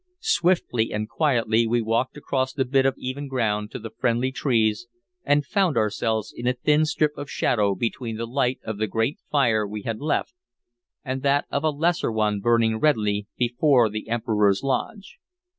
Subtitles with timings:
[0.23, 4.87] Swiftly and quietly we walked across the bit of even ground to the friendly trees,
[5.23, 9.19] and found ourselves in a thin strip of shadow between the light of the great
[9.29, 10.33] fire we had left
[11.05, 15.19] and that of a lesser one burning redly before the Emperor's lodge.